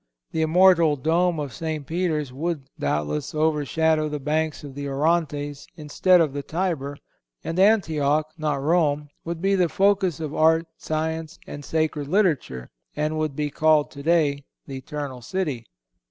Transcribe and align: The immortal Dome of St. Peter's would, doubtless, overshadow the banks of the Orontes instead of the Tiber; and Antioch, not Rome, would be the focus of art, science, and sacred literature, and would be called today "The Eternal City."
The 0.31 0.41
immortal 0.41 0.95
Dome 0.95 1.39
of 1.39 1.53
St. 1.53 1.85
Peter's 1.85 2.33
would, 2.33 2.63
doubtless, 2.79 3.35
overshadow 3.35 4.09
the 4.09 4.19
banks 4.19 4.63
of 4.63 4.73
the 4.73 4.87
Orontes 4.87 5.67
instead 5.75 6.19
of 6.19 6.33
the 6.33 6.41
Tiber; 6.41 6.97
and 7.43 7.59
Antioch, 7.59 8.27
not 8.35 8.63
Rome, 8.63 9.09
would 9.23 9.43
be 9.43 9.53
the 9.53 9.69
focus 9.69 10.19
of 10.19 10.33
art, 10.33 10.65
science, 10.75 11.37
and 11.45 11.63
sacred 11.63 12.07
literature, 12.07 12.71
and 12.95 13.19
would 13.19 13.35
be 13.35 13.51
called 13.51 13.91
today 13.91 14.43
"The 14.65 14.77
Eternal 14.77 15.21
City." 15.21 15.67